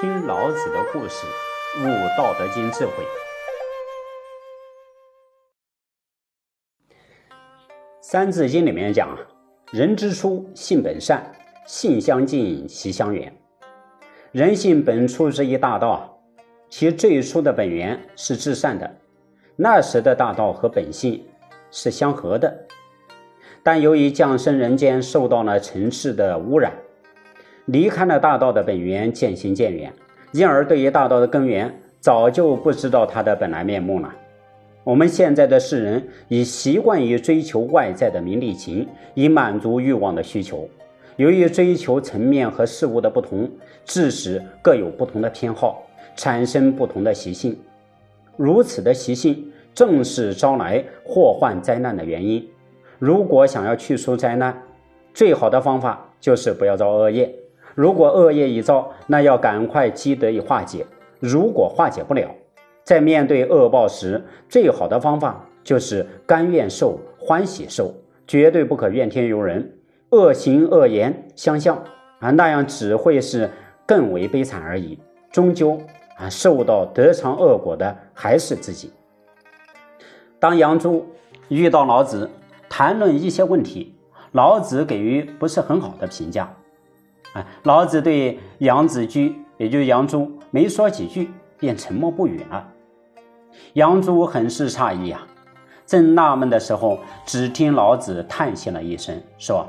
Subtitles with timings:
[0.00, 1.26] 听老子的故事，
[1.80, 1.82] 悟
[2.16, 2.92] 《道德经》智慧。
[8.00, 9.18] 《三字经》里面讲，
[9.72, 11.28] 人之初，性本善，
[11.66, 13.36] 性相近，习相远。
[14.30, 16.16] 人性本初之一大道，
[16.70, 18.88] 其最初的本源是至善的。
[19.56, 21.26] 那时的大道和本性
[21.72, 22.56] 是相合的，
[23.64, 26.72] 但由于降生人间，受到了尘世的污染。
[27.68, 29.92] 离开了大道的本源，渐行渐远，
[30.32, 31.70] 因而对于大道的根源，
[32.00, 34.10] 早就不知道它的本来面目了。
[34.84, 40.66] 我们现在的世人已习惯于追求外在的名利情，以满足欲望的需求。
[41.16, 43.46] 由于追求层面和事物的不同，
[43.84, 45.82] 致使各有不同的偏好，
[46.16, 47.54] 产生不同的习性。
[48.38, 52.48] 如此的习性，正是招来祸患灾难的原因。
[52.98, 54.56] 如果想要去除灾难，
[55.12, 57.30] 最好的方法就是不要造恶业。
[57.78, 60.84] 如果恶业已造，那要赶快积德以化解。
[61.20, 62.28] 如果化解不了，
[62.82, 67.94] 在面对恶报时，最好的方法就是甘愿受、欢喜受，
[68.26, 69.78] 绝对不可怨天尤人。
[70.10, 71.80] 恶行恶言相向
[72.18, 73.48] 啊，那样只会是
[73.86, 74.98] 更为悲惨而已。
[75.30, 75.80] 终究
[76.16, 78.90] 啊，受到得偿恶果的还是自己。
[80.40, 81.06] 当杨朱
[81.46, 82.28] 遇到老子
[82.68, 83.94] 谈论一些问题，
[84.32, 86.52] 老子给予不是很好的评价。
[87.34, 92.66] 啊，老子对杨子居，也就是杨朱，没说几句，便沉默不语了。
[93.74, 95.26] 杨朱很是诧异啊，
[95.84, 99.66] 正纳闷的时候，只听老子叹息了一声，说：“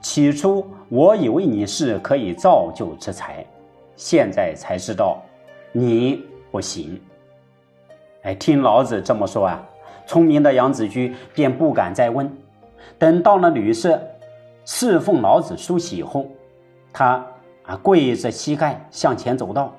[0.00, 3.44] 起初我以为你是可以造就之才，
[3.96, 5.20] 现在才知道
[5.72, 7.00] 你不行。”
[8.22, 9.60] 哎，听老子这么说啊，
[10.06, 12.30] 聪明的杨子居便不敢再问。
[12.98, 14.00] 等到了旅社，
[14.64, 16.26] 侍奉老子梳洗以后。
[16.92, 17.24] 他
[17.64, 19.74] 啊，跪着膝盖向前走道，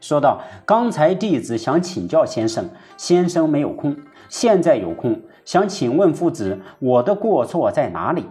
[0.00, 3.96] 说道：“刚才弟子想请教先生，先生没有空，
[4.28, 8.26] 现在有空，想请问夫子，我的过错在哪里？”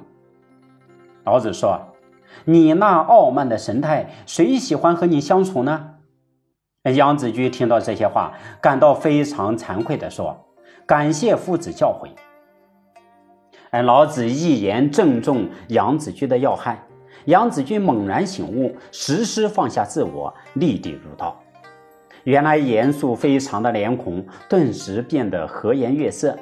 [1.23, 1.79] 老子说
[2.45, 5.95] ：“你那傲慢的神态，谁喜欢和你相处呢？”
[6.95, 10.47] 杨子居听到这些话，感到非常惭愧的说
[10.85, 12.09] ：“感谢夫子教诲。”
[13.69, 16.83] 哎，老子一言正中杨子居的要害。
[17.25, 21.39] 杨子君猛然醒悟，时时放下自我，立地入道。
[22.23, 26.37] 原来严肃非常的脸孔，顿时变得和颜悦色。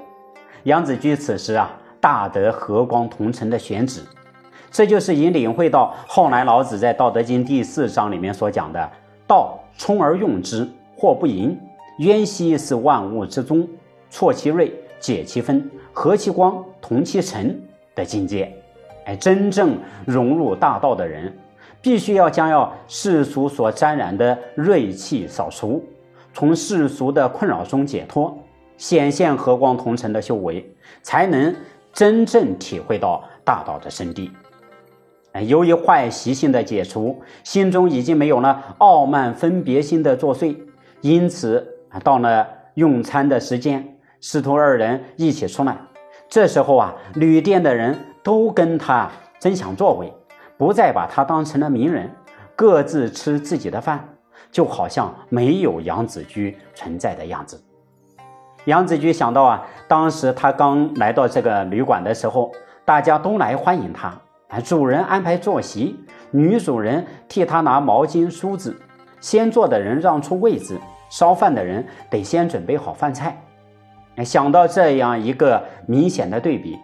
[0.63, 4.01] 杨子居此时啊，大得和光同尘的选址。
[4.72, 8.91] 这就是已领会到后来老子在《道德经》第四章里面所讲的
[9.25, 11.57] “道充而用之，或不盈。
[12.00, 13.67] 渊兮是万物之宗，
[14.09, 17.61] 错其锐，解其分，和其光，同其尘”
[17.96, 18.53] 的境界。
[19.06, 21.36] 哎真正融入大道的人，
[21.82, 25.84] 必须要将要世俗所沾染的锐气扫除，
[26.34, 28.38] 从世俗的困扰中解脱，
[28.78, 30.70] 显现和光同尘的修为，
[31.02, 31.56] 才能
[31.92, 34.30] 真正体会到大道的真谛。
[35.48, 40.56] 由于坏习性的解除，心中已经没有了傲慢分别心的作祟，
[41.02, 41.66] 因此，
[42.04, 45.78] 到了用餐的时间，师徒二人一起出来，
[46.28, 47.98] 这时候啊，旅店的人。
[48.24, 49.09] 都跟他
[49.40, 50.13] 争抢座位，
[50.57, 52.09] 不再把他当成了名人，
[52.56, 54.07] 各自吃自己的饭，
[54.52, 57.62] 就好像没有杨子居存在的样子。
[58.66, 62.52] 杨子居想到啊，当时他刚来到这个旅馆的时候，
[62.84, 64.13] 大家都来欢迎他，
[64.62, 65.97] 主人安排坐席，
[66.31, 68.75] 女主人替他拿毛巾梳子，
[69.22, 70.78] 先坐的人让出位置，
[71.09, 73.41] 烧饭的人得先准备好饭菜。
[74.25, 76.78] 想到这样一个明显的对比。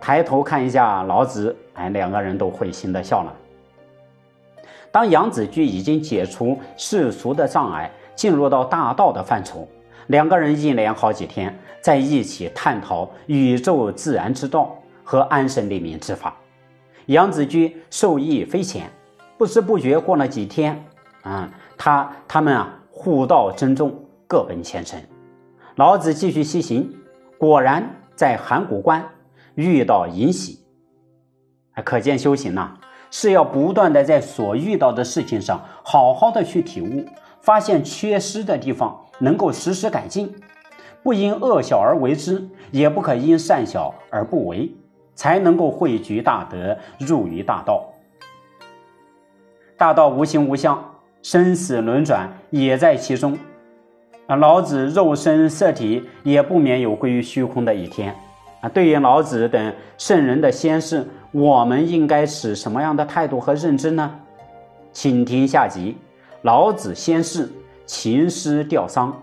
[0.00, 3.32] 抬头看一下老子，哎，两个人都会心的笑了。
[4.90, 9.68] 当杨子居已经解除世俗的障碍，进入到大道的范畴，
[10.08, 16.34] 两个人一连好几天在一起探讨宇宙自然之道和安身立命之法。
[17.06, 18.90] 杨子居受益匪浅，
[19.38, 20.84] 不知不觉过了几天，
[21.22, 23.94] 啊，他他们啊互道珍重，
[24.26, 25.00] 各奔前程。
[25.76, 26.92] 老子继续西行，
[27.38, 29.04] 果然在函谷关。
[29.60, 30.58] 遇到尹喜，
[31.84, 32.72] 可见修行呐
[33.10, 37.04] 是要不断的在所遇到的事情上好好的去体悟，
[37.42, 40.34] 发现缺失的地方，能够实时改进，
[41.02, 44.74] 不因恶小而为之，也不可因善小而不为，
[45.14, 47.86] 才能够汇聚大德，入于大道。
[49.76, 50.82] 大道无形无相，
[51.22, 53.38] 生死轮转也在其中。
[54.26, 58.14] 啊，老子肉身色体也不免有归于虚空的一天。
[58.60, 64.14] 啊，对于老子等圣人的先世，我们应该持什么样的态度和认知呢？
[64.92, 65.96] 请听下集：
[66.42, 67.48] 老子先世，
[67.86, 69.22] 秦师吊丧。